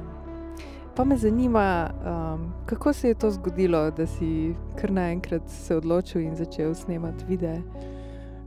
Pa 0.98 1.04
me 1.04 1.16
zanima, 1.16 1.90
um, 1.90 2.52
kako 2.66 2.92
se 2.92 3.08
je 3.08 3.14
to 3.14 3.30
zgodilo, 3.30 3.90
da 3.90 4.06
si 4.06 4.54
kar 4.80 4.90
naenkrat 4.90 5.42
se 5.48 5.76
odločil 5.76 6.20
in 6.20 6.34
začel 6.36 6.74
snemati 6.74 7.24
videe. 7.28 7.62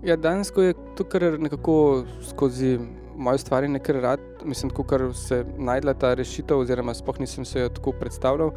Ja, 0.03 0.15
danes 0.15 0.51
je 0.57 0.73
to, 0.97 1.03
kar 1.03 1.39
nekako 1.39 2.03
skozi 2.29 2.79
moje 3.17 3.37
stvari, 3.37 3.79
kar 3.79 3.95
rad, 3.95 4.19
mislim, 4.45 4.71
da 4.89 5.13
se 5.13 5.45
najdla 5.57 5.93
ta 5.93 6.13
rešitev, 6.13 6.59
oziroma 6.59 6.93
spoh 6.93 7.19
nisem 7.19 7.45
se 7.45 7.59
jo 7.59 7.69
tako 7.69 7.91
predstavljal. 7.91 8.51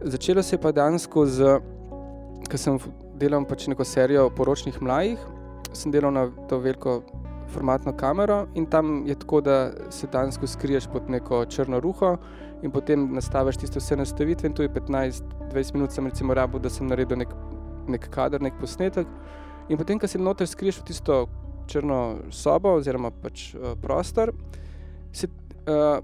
Začelo 0.00 0.42
se 0.42 0.56
je 0.56 0.60
pa 0.60 0.72
danes, 0.72 1.06
ko 1.06 1.26
sem 2.56 2.78
delal 3.18 3.44
pač 3.48 3.66
neko 3.66 3.84
serijo 3.84 4.30
poročnih 4.30 4.82
mladih, 4.82 5.18
sem 5.72 5.92
delal 5.92 6.12
na 6.12 6.28
to 6.48 6.58
veliko 6.58 7.02
formatno 7.54 7.92
kamero 7.96 8.46
in 8.54 8.66
tam 8.66 9.06
je 9.06 9.14
tako, 9.14 9.40
da 9.40 9.70
se 9.90 10.06
danes 10.12 10.38
skriješ 10.46 10.86
pod 10.92 11.10
neko 11.10 11.44
črno 11.46 11.80
ruho 11.80 12.16
in 12.62 12.70
potem 12.70 13.14
nastaviš 13.14 13.56
tiste 13.56 13.78
vse 13.78 13.96
nastavitve. 13.96 14.48
In 14.48 14.54
tu 14.54 14.62
je 14.62 14.68
15-20 14.68 15.74
minut, 15.74 15.92
sem 15.92 16.06
recimo 16.06 16.34
rabo, 16.34 16.58
da 16.58 16.70
sem 16.70 16.86
naredil 16.86 17.18
nek, 17.18 17.28
nek 17.88 18.08
kader, 18.10 18.42
nek 18.42 18.54
posnetek. 18.60 19.06
In 19.68 19.78
potem, 19.78 19.98
ko 19.98 20.08
se 20.08 20.18
noter 20.18 20.48
skriješ 20.48 20.80
v 20.80 20.84
tisto 20.84 21.18
črno 21.66 22.00
sobo 22.30 22.76
oziroma 22.78 23.10
pač 23.10 23.52
uh, 23.54 23.72
prostor. 23.80 24.32
Se, 25.14 25.28
uh, 25.66 25.98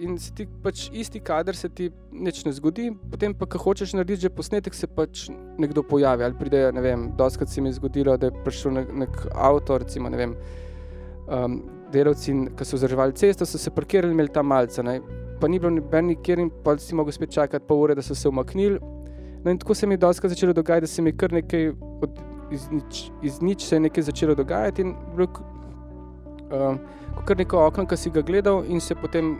in 0.00 0.18
se 0.20 0.32
ti 0.36 0.46
pač 0.62 0.88
isti 0.92 1.20
kader, 1.24 1.56
se 1.56 1.68
ti 1.68 1.90
nič 2.12 2.44
ne 2.46 2.52
zgodi, 2.52 2.90
potem 3.10 3.34
pa, 3.34 3.48
ko 3.50 3.60
hočeš 3.62 3.94
narediti 3.96 4.26
že 4.26 4.32
posnetek, 4.34 4.74
se 4.76 4.86
pač 4.86 5.28
nekdo 5.58 5.84
pojavi. 5.86 6.26
Ali 6.26 6.38
pride, 6.38 6.64
ne 6.74 6.84
vem, 6.84 7.10
doskrat 7.18 7.48
se 7.48 7.60
mi 7.60 7.72
je 7.72 7.78
zgodilo, 7.80 8.16
da 8.16 8.30
je 8.30 8.44
prišel 8.44 8.76
nek, 8.78 8.92
nek 9.04 9.22
avto, 9.34 9.78
recimo, 9.82 10.12
ne 10.12 10.20
vem, 10.20 10.36
um, 11.28 11.60
delavci, 11.92 12.34
ki 12.56 12.66
so 12.66 12.78
vzdrževali 12.78 13.16
cesto, 13.18 13.46
so 13.48 13.60
se 13.60 13.70
parkirali, 13.70 14.14
imeli 14.14 14.32
tam 14.32 14.48
malce. 14.52 14.82
Ne? 14.82 15.00
Pa 15.40 15.48
ni 15.50 15.58
bilo 15.60 15.74
noben 15.74 16.12
nikjer 16.12 16.40
in 16.40 16.50
pa 16.64 16.76
si 16.78 16.96
mogel 16.96 17.14
spet 17.14 17.32
čakati 17.34 17.66
pol 17.68 17.86
ure, 17.86 17.96
da 17.98 18.04
so 18.04 18.14
se 18.14 18.28
umaknili. 18.28 18.80
No, 19.42 19.50
in 19.50 19.58
tako 19.58 19.74
se 19.74 19.86
mi 19.86 19.94
je 19.94 20.04
dosti 20.04 20.28
začelo 20.28 20.52
dogajati, 20.52 20.86
da 20.86 20.86
se 20.86 21.02
mi 21.02 21.10
je 21.10 21.16
kar 21.16 21.32
nekaj 21.32 21.72
od, 22.02 22.20
iz, 22.52 22.68
nič, 22.70 23.02
iz 23.22 23.40
nič 23.42 23.66
se 23.66 23.76
je 23.76 23.86
nekaj 23.88 24.08
začelo 24.10 24.34
dogajati. 24.38 24.86
In 24.86 24.94
rok, 25.16 25.40
um, 26.52 26.80
kar 27.26 27.38
neko 27.38 27.66
okno, 27.66 27.86
ki 27.88 27.96
si 27.96 28.12
ga 28.12 28.22
gledal, 28.22 28.62
in 28.68 28.80
se 28.80 28.94
potem 28.94 29.36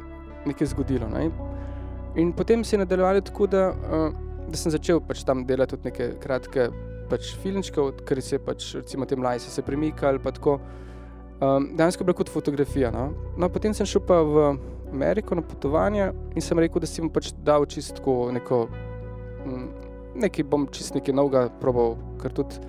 nekaj 0.46 0.72
zgodilo. 0.74 1.08
Ne? 1.12 1.28
In 2.16 2.32
potem 2.36 2.64
se 2.64 2.76
je 2.76 2.84
nadaljevalo 2.84 3.20
tako, 3.20 3.46
da, 3.46 3.70
uh, 3.72 4.08
da 4.48 4.58
sem 4.58 4.72
začel 4.74 5.00
pač 5.00 5.24
tam 5.24 5.46
delati 5.48 5.76
tudi 5.76 5.90
neke 5.90 6.12
kratke 6.22 6.70
pač 7.12 7.34
filmčke, 7.42 7.84
ker 8.08 8.20
se 8.22 8.36
je 8.36 8.40
pač, 8.42 8.70
recimo, 8.80 9.06
te 9.06 9.16
mlajše 9.16 9.50
se 9.52 9.62
premikali. 9.62 10.20
Um, 11.42 11.72
danes 11.76 11.96
je 11.98 12.04
bilo 12.04 12.14
kot 12.14 12.30
fotografija. 12.30 12.92
No? 12.94 13.10
No, 13.36 13.48
potem 13.52 13.74
sem 13.74 13.86
šel 13.88 14.04
pa 14.06 14.20
v 14.22 14.44
Ameriko 14.92 15.34
na 15.34 15.42
potovanje 15.42 16.12
in 16.36 16.44
sem 16.44 16.58
rekel, 16.58 16.80
da 16.80 16.86
si 16.86 17.02
bom 17.02 17.10
pač 17.10 17.32
dal 17.44 17.66
čistko 17.66 18.30
neko, 18.32 18.66
mm, 19.46 19.66
nekaj 20.22 20.46
bom 20.46 20.68
čist 20.70 20.94
nekaj 20.94 21.16
novega 21.16 21.48
probal. 21.60 21.96
Ker 22.22 22.32
tudi 22.36 22.60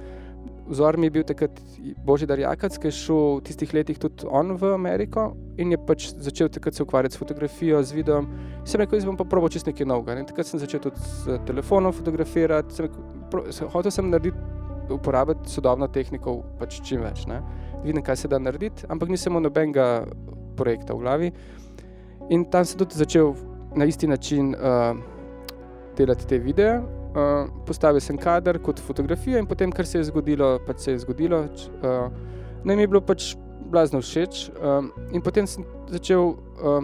vzor 0.68 0.98
mi 0.98 1.08
je 1.08 1.12
bil 1.12 1.24
takrat 1.28 1.60
Božidar 2.06 2.40
Jakac, 2.40 2.78
ki 2.78 2.88
je 2.88 2.98
šel 2.98 3.22
v 3.38 3.44
tistih 3.50 3.74
letih 3.74 4.00
tudi 4.00 4.28
on 4.30 4.56
v 4.58 4.74
Ameriko 4.74 5.34
in 5.58 5.72
je 5.72 5.78
pač 5.78 6.10
začel 6.16 6.50
takrat 6.50 6.76
se 6.76 6.84
ukvarjati 6.84 7.16
s 7.16 7.20
fotografijo, 7.20 7.84
z 7.84 7.98
videom. 8.00 8.30
In 8.62 8.68
sem 8.68 8.82
rekel, 8.82 9.00
da 9.00 9.12
bom 9.12 9.20
pa 9.20 9.28
probal 9.28 9.52
čist 9.54 9.68
nekaj 9.68 9.88
novega. 9.88 10.20
In 10.20 10.30
takrat 10.30 10.48
sem 10.48 10.62
začel 10.62 10.80
tudi 10.84 11.00
s 11.00 11.40
telefonom 11.48 11.94
fotografirati, 11.94 12.74
sem 12.74 12.88
rekel, 12.88 13.04
pro, 13.32 13.44
hotel 13.76 13.92
sem 13.92 14.10
narediti, 14.10 14.40
uporabiti 14.92 15.50
sodobno 15.50 15.88
tehniko 15.88 16.42
pač 16.60 16.82
čim 16.84 17.04
več. 17.04 17.28
Ne? 17.28 17.42
vidim, 17.84 18.04
kaj 18.04 18.16
se 18.16 18.28
da 18.28 18.40
narediti, 18.40 18.86
ampak 18.90 19.10
nisem 19.10 19.34
imel 19.34 19.48
nobenega 19.48 20.06
projekta 20.58 20.94
v 20.94 21.04
glavi. 21.04 21.32
In 22.32 22.46
tam 22.52 22.66
sem 22.66 22.80
tudi 22.80 22.98
začel 22.98 23.34
na 23.76 23.86
isti 23.86 24.08
način 24.08 24.54
uh, 24.56 24.96
delati 25.98 26.28
te 26.28 26.40
videe. 26.40 26.80
Uh, 27.14 27.46
postavil 27.68 28.02
sem 28.02 28.18
kader 28.18 28.58
kot 28.58 28.80
fotografijo, 28.82 29.38
in 29.38 29.46
potem, 29.46 29.72
kar 29.72 29.86
se 29.86 30.00
je 30.00 30.08
zgodilo, 30.10 30.56
pač 30.66 30.88
se 30.88 30.96
je 30.96 31.04
zgodilo. 31.04 31.44
Uh, 31.46 32.10
no, 32.64 32.74
mi 32.74 32.82
je 32.82 32.90
bilo 32.90 33.02
pač 33.06 33.36
blazno 33.70 34.02
všeč. 34.02 34.48
Uh, 34.58 34.90
in 35.14 35.22
potem 35.22 35.46
sem 35.48 35.66
začel 35.94 36.34
uh, 36.34 36.82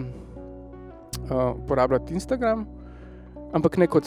uh, 1.30 1.58
uporabljati 1.58 2.14
Instagram, 2.14 2.62
ampak 3.54 3.78
ne 3.82 3.90
kot 3.90 4.06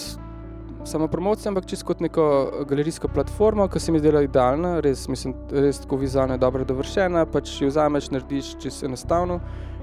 samo 0.86 1.08
promocijo, 1.08 1.50
ampak 1.50 1.66
čisto 1.66 1.86
kot 1.86 2.00
neko 2.00 2.24
eh, 2.24 2.66
galerijsko 2.66 3.08
platformo, 3.08 3.68
ki 3.68 3.80
se 3.80 3.92
mi 3.92 4.00
zdela 4.00 4.22
idealna, 4.24 4.80
res, 4.84 5.08
mislim, 5.08 5.36
res 5.52 5.80
tako 5.84 5.98
vizualno 6.02 6.38
dobro 6.38 6.66
dovršena. 6.68 7.26
Pač 7.32 7.56
jo 7.62 7.72
vzameš, 7.72 8.12
narediš 8.12 8.56
čisto 8.60 8.86
enostavno. 8.86 9.40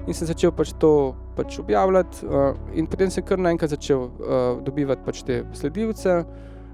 In 0.07 0.17
sem 0.17 0.27
začel 0.27 0.53
pač 0.55 0.73
to 0.81 1.13
pač 1.37 1.59
objavljati, 1.61 2.25
uh, 2.25 2.55
in 2.77 2.87
potem 2.89 3.11
sem 3.13 3.25
kar 3.25 3.39
naenkrat 3.39 3.73
začel 3.73 4.07
uh, 4.07 4.61
dobivati 4.65 5.05
pač 5.05 5.21
te 5.27 5.41
sledilce, 5.57 6.21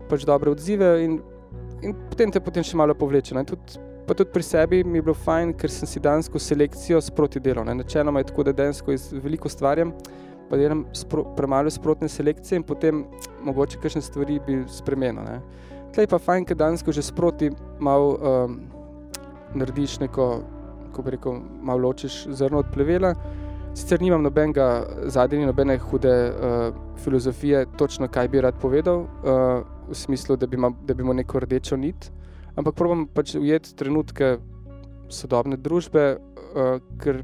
pač 0.08 0.24
dobre 0.28 0.54
odzive, 0.54 0.94
in, 1.04 1.20
in 1.84 1.98
potem 2.12 2.32
te 2.32 2.42
potem 2.44 2.66
še 2.66 2.80
malo 2.80 2.96
povleče. 2.98 3.36
No. 3.36 3.44
Tudi, 3.48 3.82
pa 4.08 4.16
tudi 4.16 4.32
pri 4.32 4.46
sebi 4.48 4.80
mi 4.88 5.02
je 5.02 5.10
bilo 5.10 5.18
fajn, 5.26 5.52
ker 5.60 5.74
sem 5.74 5.90
si 5.90 6.02
dansko 6.04 6.40
selekcijo 6.40 7.02
sproti 7.04 7.44
delal. 7.44 7.68
Načeloma 7.68 8.24
je 8.24 8.32
tako, 8.32 8.48
da 8.48 8.56
densko 8.64 8.96
veliko 9.24 9.52
stvarjam 9.52 9.92
pa 10.50 10.58
delam 10.58 10.86
spro, 10.94 11.24
premalo 11.36 11.70
sprotne 11.70 12.10
selekcije 12.10 12.58
in 12.58 12.64
potem 12.64 13.06
mogoče 13.44 13.80
kakšne 13.84 14.02
stvari 14.02 14.40
bi 14.46 14.62
spremenil. 14.72 15.24
Ne. 15.24 15.42
Tlej 15.96 16.08
pa 16.12 16.20
fajn, 16.20 16.46
ker 16.48 16.58
danes 16.58 16.84
že 16.88 17.02
sproti 17.04 17.52
malo 17.80 18.16
um, 18.16 18.60
narediš 19.56 20.00
neko, 20.00 20.44
ko 20.94 21.04
bi 21.06 21.16
rekel, 21.16 21.40
malo 21.62 21.88
ločiš 21.88 22.26
zrno 22.30 22.62
od 22.64 22.72
plevela. 22.74 23.14
Sicer 23.78 24.02
nimam 24.02 24.24
nobenega 24.26 24.88
zadnjega, 25.14 25.46
nobene 25.52 25.78
hude 25.78 26.14
uh, 26.30 26.76
filozofije, 27.04 27.66
točno 27.78 28.08
kaj 28.08 28.28
bi 28.34 28.42
rad 28.42 28.58
povedal, 28.62 29.04
uh, 29.06 29.62
v 29.88 29.96
smislu, 29.96 30.36
da 30.36 30.48
bi, 30.48 30.58
ma, 30.58 30.72
da 30.86 30.94
bi 30.94 31.06
imel 31.06 31.20
neko 31.22 31.40
rdečo 31.40 31.78
nit, 31.78 32.10
ampak 32.56 32.76
probujem 32.76 33.06
pač 33.14 33.36
ujeti 33.38 33.76
trenutke 33.78 34.38
sodobne 35.14 35.58
družbe, 35.62 36.08
uh, 36.18 36.82
ker 37.04 37.22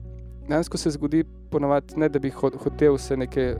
danes, 0.47 0.69
ko 0.69 0.77
se 0.77 0.93
zgodi, 0.93 1.23
ponovadi 1.51 1.97
ne, 1.97 2.09
da 2.09 2.21
bi 2.21 2.29
hotel 2.29 2.97
se 2.97 3.17
nekaj 3.17 3.55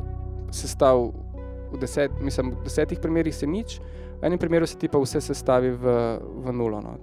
sestaviti 0.54 1.34
v, 1.74 1.80
deset, 1.82 2.12
mislim, 2.22 2.54
v 2.54 2.64
desetih 2.70 3.00
primerih, 3.02 3.36
se 3.36 3.48
nič, 3.50 3.80
v 4.22 4.30
enem 4.30 4.40
primeru 4.40 4.68
se 4.70 4.78
ti 4.78 4.88
pa 4.88 5.02
vse 5.02 5.22
sestavi 5.22 5.74
v, 5.74 5.96
v 6.46 6.54
nulo. 6.54 6.82
No, 6.82 6.98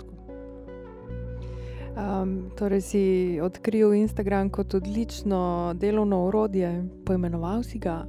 Um, 1.90 2.50
torej, 2.56 2.80
si 2.80 3.02
odkril 3.42 3.94
Instagram 3.94 4.50
kot 4.50 4.74
odlično 4.74 5.74
delovno 5.74 6.24
orodje, 6.26 6.84
poimenoval 7.06 7.62
si 7.62 7.78
ga 7.78 8.04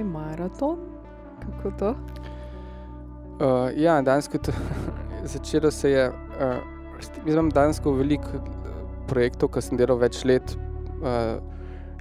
iMarathon. 0.00 0.78
Kako 1.40 1.72
to? 1.78 1.94
Uh, 3.40 3.72
ja, 3.76 4.02
danes 4.02 4.30
je 4.34 4.52
začelo 5.24 5.70
se 5.70 5.90
je. 5.90 6.08
Uh, 6.08 7.26
imam 7.26 7.50
danes 7.50 7.80
veliko 7.84 8.44
projektov, 9.08 9.50
ki 9.50 9.62
sem 9.62 9.76
delal 9.76 9.98
več 9.98 10.24
let. 10.24 10.56
Uh, 11.02 11.42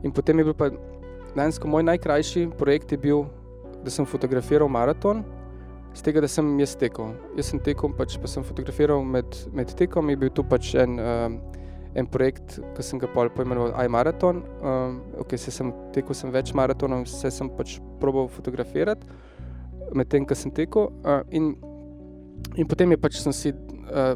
In 0.04 0.12
potem 0.12 0.38
je 0.38 0.44
bil 0.44 0.54
pa 0.54 0.70
Dansko 1.36 1.68
moj 1.68 1.84
najkrajši 1.88 2.50
projekt 2.60 2.92
je 2.92 2.98
bil, 3.00 3.24
da 3.84 3.90
sem 3.90 4.06
fotografiral 4.06 4.68
maraton, 4.70 5.24
z 5.94 6.02
tega, 6.02 6.22
da 6.22 6.28
sem 6.28 6.48
jaz 6.60 6.76
tekel. 6.80 7.14
Jaz 7.38 7.52
sem 7.52 7.60
tekel, 7.62 7.92
pač, 7.98 8.18
pa 8.22 8.30
sem 8.30 8.46
fotografiral 8.46 9.04
med, 9.06 9.38
med 9.54 9.74
tekom, 9.78 10.10
je 10.10 10.18
bil 10.18 10.32
tu 10.34 10.46
pač 10.46 10.74
en, 10.80 10.98
um, 10.98 11.38
en 11.94 12.10
projekt, 12.10 12.58
ki 12.74 12.86
sem 12.86 13.02
ga 13.02 13.10
poimenoval 13.14 13.76
iMarathon. 13.86 14.42
Um, 14.62 14.98
okay, 15.22 15.38
se 15.38 15.54
sem 15.54 15.70
tekel 15.94 16.18
sem 16.18 16.34
več 16.34 16.54
maratonov, 16.58 17.06
vse 17.10 17.32
sem 17.34 17.52
pač 17.58 17.78
probal 18.02 18.30
fotografirati 18.34 19.08
med 19.94 20.10
tem, 20.10 20.26
ko 20.26 20.38
sem 20.38 20.54
tekel. 20.54 20.90
Uh, 21.06 21.22
in, 21.30 21.54
in 22.58 22.70
potem 22.70 22.96
je 22.96 23.00
pač 23.02 23.22
sem 23.22 23.36
si 23.36 23.54
uh, 23.54 24.16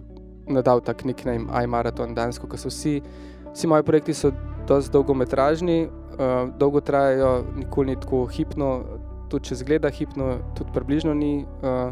nadal 0.50 0.82
tak 0.82 1.06
nickname 1.06 1.46
iMarathon 1.64 2.18
dansko, 2.18 2.50
ker 2.50 2.62
so 2.62 2.74
vsi, 2.74 2.98
vsi 3.54 3.70
moji 3.70 3.86
projekti 3.86 4.18
so 4.18 4.34
dolgometražni, 4.68 5.86
uh, 6.18 6.50
dolgo 6.58 6.82
trajajo, 6.82 7.46
nikoli 7.56 7.94
ni 7.94 8.02
tako 8.02 8.26
hipno, 8.34 8.72
tudi 9.30 9.52
če 9.52 9.62
zgleda 9.62 9.92
hipno, 9.94 10.38
tudi 10.58 10.74
približno 10.76 11.14
ni 11.18 11.32
uh, 11.44 11.92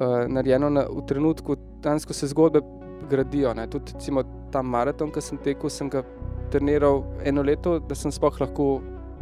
uh, 0.00 0.24
narejeno 0.28 0.70
na, 0.70 0.86
v 0.90 1.04
trenutku, 1.08 1.56
dansko 1.84 2.16
se 2.16 2.28
zgodbe 2.32 2.62
gradijo. 3.10 3.54
Ne. 3.54 3.66
Tudi 3.70 3.94
recimo, 3.94 4.24
ta 4.52 4.62
maraton, 4.62 5.12
ki 5.12 5.22
sem 5.22 5.40
tekel, 5.44 5.70
sem 5.70 5.90
ga 5.92 6.04
treniral 6.52 7.02
eno 7.26 7.42
leto, 7.42 7.78
da 7.78 7.96
sem 7.98 8.12
sploh 8.14 8.40
lahko 8.40 8.68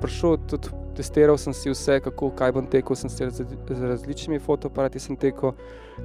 prišel. 0.02 0.38
Tudi 0.50 0.73
testiral 0.97 1.38
sem 1.40 1.54
si 1.56 1.73
vse, 1.73 2.00
kako 2.04 2.32
kaj 2.37 2.52
bom 2.56 2.66
tekel, 2.68 2.97
sem 2.99 3.11
se 3.11 3.30
z, 3.30 3.47
z 3.68 3.92
različnimi 3.94 4.42
fotoaparati 4.42 5.00
tekel. 5.16 5.56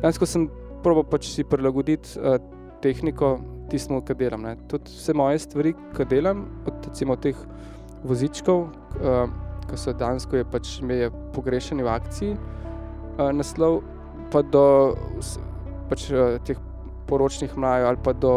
Dansko 0.03 0.25
sem 0.25 0.47
probo 0.83 1.03
pač 1.03 1.31
si 1.33 1.43
prilagoditi 1.43 2.19
uh, 2.19 2.37
tehniko 2.81 3.37
tistemu, 3.71 4.01
kar 4.05 4.15
delam. 4.15 4.45
Ne. 4.47 4.55
Tudi 4.71 4.93
vse 4.93 5.13
moje 5.13 5.39
stvari, 5.43 5.75
ki 5.95 6.05
delam, 6.09 6.45
od 6.65 6.87
recimo 6.87 7.15
teh 7.15 7.35
vozičkov. 8.07 8.69
Uh, 9.01 9.46
ko 9.69 9.77
so 9.77 9.93
dansko 9.93 10.39
je 10.39 10.45
pač 10.47 10.79
meje 10.81 11.12
pogrešeni 11.36 11.83
v 11.83 11.91
akciji, 11.91 12.38
uh, 12.38 13.31
naslov 13.36 13.81
pa 14.31 14.41
do 14.41 14.95
pač, 15.89 16.09
uh, 16.12 16.39
teh 16.43 16.59
poročnih 17.07 17.55
mlajev 17.57 17.88
ali 17.88 18.03
pa 18.03 18.13
do 18.13 18.33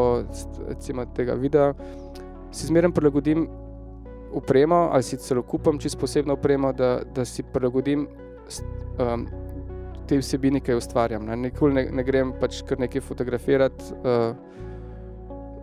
recimo, 0.69 1.07
tega 1.17 1.35
videa, 1.35 1.73
si 2.55 2.67
zmeraj 2.67 2.95
prilagodim 2.95 3.49
upremo 4.33 4.89
ali 4.93 5.03
si 5.03 5.17
celo 5.17 5.43
kupam 5.43 5.79
čisto 5.79 5.99
posebno 5.99 6.35
upremo, 6.35 6.73
da, 6.73 7.01
da 7.15 7.25
si 7.25 7.43
prilagodim 7.43 8.07
um, 8.99 9.27
te 10.07 10.19
vsebine, 10.19 10.61
ki 10.61 10.73
jih 10.73 10.79
ustvarjam. 10.83 11.27
Ne. 11.27 11.37
Nikoli 11.37 11.75
ne, 11.75 11.85
ne 11.95 12.05
grem 12.07 12.33
pač 12.41 12.63
kar 12.67 12.81
nekaj 12.83 13.03
fotografirati. 13.07 13.95
Uh, 14.03 14.35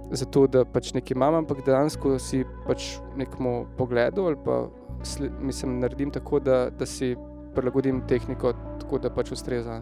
Zato, 0.07 0.45
da 0.47 0.61
pač 0.63 0.93
nekaj 0.95 1.17
imam, 1.17 1.35
ampak 1.41 1.65
dejansko 1.65 2.13
si 2.23 2.45
pač 2.63 2.93
nekemu 3.19 3.65
pogledu 3.75 4.29
ali 4.29 4.37
pa 4.39 4.61
mislim, 5.39 5.79
naredim 5.79 6.11
tako, 6.11 6.39
da, 6.39 6.69
da 6.69 6.85
si 6.85 7.15
prilagodim 7.55 8.01
tehniko, 8.07 8.53
tako 8.79 8.99
da 8.99 9.09
pač 9.09 9.31
ustreza. 9.31 9.81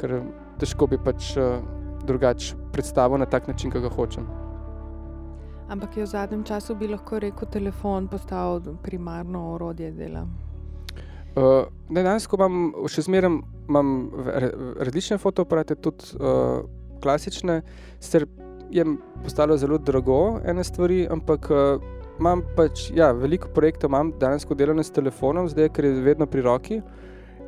Ker 0.00 0.20
težko 0.60 0.86
bi 0.88 0.98
pač 1.04 1.34
uh, 1.36 1.60
drugače 2.06 2.56
predstavil 2.72 3.20
na 3.20 3.26
tak 3.26 3.48
način, 3.48 3.70
kot 3.70 3.82
ga 3.82 3.90
hočem. 3.92 4.28
Ampak 5.70 5.96
je 5.96 6.02
v 6.02 6.10
zadnjem 6.10 6.44
času 6.44 6.74
bi 6.74 6.88
lahko 6.90 7.20
rekel, 7.22 7.46
da 7.46 7.52
telefon 7.58 8.08
postal 8.08 8.60
primarno 8.82 9.52
orodje 9.54 9.92
dela. 9.92 10.24
Uh, 11.36 11.68
Danes, 11.90 12.26
ko 12.26 12.40
imam 12.40 12.72
še 12.90 13.04
zmeraj 13.06 13.36
različne 14.82 15.18
fotoaparate, 15.22 15.76
tudi 15.78 16.16
uh, 16.18 16.64
klasične, 17.02 17.60
sicer 18.00 18.26
je 18.70 18.84
postalo 19.22 19.56
zelo 19.58 19.78
drago, 19.78 20.40
ene 20.44 20.64
stvari, 20.66 21.04
ampak 21.10 21.46
uh, 21.54 21.86
imam 22.20 22.42
pač, 22.56 22.90
ja, 22.94 23.10
veliko 23.16 23.48
projektov, 23.54 23.90
imam 23.90 24.12
danes 24.20 24.46
delano 24.56 24.82
s 24.82 24.92
telefonom, 24.92 25.48
zdaj 25.48 25.70
ker 25.72 25.84
je 25.84 26.02
vedno 26.04 26.26
pri 26.26 26.42
roki 26.42 26.80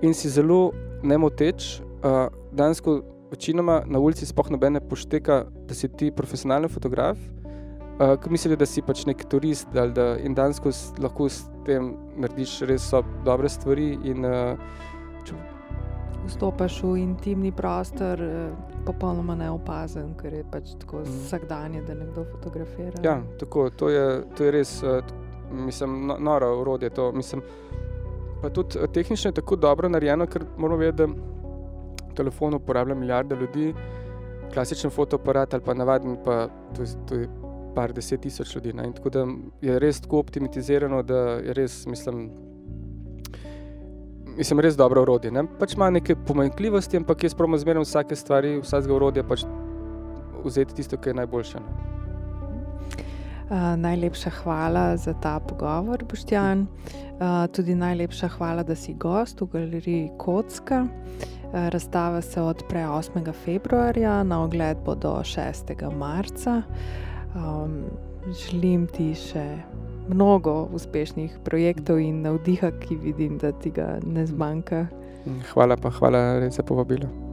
in 0.03 0.15
si 0.15 0.29
zelo 0.29 0.73
nemoteč. 1.03 1.81
Uh, 2.03 2.27
danes, 2.53 2.83
večinoma 3.31 3.83
na 3.87 3.99
ulici, 3.99 4.27
spoh 4.27 4.51
nobene 4.51 4.81
pošteka, 4.81 5.45
da 5.69 5.75
si 5.75 5.89
ti 5.89 6.11
profesionalni 6.11 6.69
fotograf, 6.69 7.19
uh, 8.01 8.17
ki 8.19 8.33
misli, 8.33 8.57
da 8.57 8.67
si 8.67 8.83
pač 8.83 9.07
nek 9.07 9.25
turist 9.31 9.69
ali 9.77 9.93
da 9.93 10.17
in 10.19 10.35
danes 10.35 10.61
lahko 10.99 11.29
s 11.29 11.47
tem 11.67 11.95
narediš 12.17 12.63
res 12.67 12.91
dobre 13.25 13.49
stvari. 13.49 13.99
In, 14.05 14.25
uh. 14.25 14.57
Vstopaš 16.27 16.83
v 16.83 16.97
intimni 17.03 17.53
prostor, 17.53 18.21
popolnoma 18.87 19.35
neopazen, 19.39 20.15
ker 20.19 20.35
je 20.35 20.45
pač 20.51 20.75
tako 20.81 21.03
mm. 21.03 21.19
vsakdanje, 21.27 21.83
da 21.87 21.95
nekdo 21.95 22.25
fotografira. 22.31 23.03
Ja, 23.03 23.21
tako, 23.41 23.71
to, 23.71 23.91
je, 23.91 24.23
to 24.37 24.47
je 24.47 24.55
res, 24.55 24.77
uh, 24.83 25.03
mislim, 25.53 26.07
no, 26.07 26.17
noro 26.21 26.53
urodje. 26.61 26.91
To, 26.91 27.11
mislim, 27.13 27.43
pa 28.43 28.51
tudi 28.51 28.79
uh, 28.79 28.87
tehnično 28.93 29.31
je 29.31 29.41
tako 29.41 29.57
dobro 29.57 29.89
narejeno, 29.89 30.27
ker 30.27 30.47
moramo 30.57 30.81
vedeti, 30.81 31.03
da 31.03 32.15
telefon 32.15 32.55
uporablja 32.55 32.95
milijarde 32.95 33.37
ljudi, 33.37 33.75
klasičen 34.55 34.91
fotoaparat 34.91 35.55
ali 35.55 35.63
pa 35.65 35.75
navaden, 35.75 36.17
pa 36.25 36.47
to, 36.77 36.85
to 37.09 37.15
je 37.15 37.29
par 37.75 37.93
deset 37.93 38.21
tisoč 38.21 38.55
ljudi. 38.55 38.73
Ne, 38.73 38.93
tako 38.93 39.11
da 39.11 39.27
je 39.61 39.79
res 39.79 40.01
tako 40.01 40.19
optimizirano, 40.19 41.03
da 41.03 41.19
je 41.41 41.55
res, 41.55 41.87
mislim 41.87 42.31
mislim, 44.37 44.61
res 44.61 44.77
dobro 44.77 45.03
urodje. 45.03 45.31
Ne? 45.31 45.45
Pač 45.59 45.75
ima 45.77 45.91
neke 45.91 46.17
pomanjkljivosti, 46.17 46.97
ampak 46.97 47.25
jaz 47.25 47.35
pravim 47.35 47.59
zmerno 47.59 47.85
vsake 47.87 48.17
stvari, 48.17 48.59
vsakega 48.63 48.95
urodja 48.95 49.25
pač 49.25 49.45
vzeti 50.45 50.75
tisto, 50.75 50.97
kar 50.97 51.13
je 51.13 51.21
najboljše. 51.23 51.59
Uh, 53.53 53.75
najlepša 53.77 54.31
hvala 54.31 54.97
za 54.97 55.13
ta 55.21 55.37
pogovor, 55.41 56.05
Boštjan. 56.09 56.67
Uh, 57.21 57.47
tudi 57.53 57.75
najlepša 57.75 58.29
hvala, 58.39 58.63
da 58.63 58.75
si 58.75 58.95
gost 58.95 59.41
v 59.41 59.47
galeriji 59.53 60.11
Kocka. 60.19 60.87
Uh, 60.87 61.69
razstava 61.69 62.23
se 62.23 62.41
odpre 62.41 62.87
8. 62.87 63.33
februarja, 63.45 64.23
na 64.23 64.43
ogled 64.45 64.79
bo 64.85 64.95
do 64.95 65.13
6. 65.21 65.77
marca. 65.93 66.63
Um, 67.35 67.85
želim 68.33 68.87
ti 68.87 69.13
še 69.15 69.45
mnogo 70.13 70.69
uspešnih 70.73 71.39
projektov 71.45 72.01
in 72.01 72.23
navdiha, 72.23 72.71
ki 72.81 72.97
vidim, 72.97 73.39
da 73.39 73.53
ti 73.53 73.71
ga 73.71 73.99
ne 74.07 74.27
zmanjka. 74.27 74.87
Hvala 75.53 75.77
pa, 75.77 75.91
hvala 75.91 76.51
za 76.51 76.63
povabilo. 76.63 77.32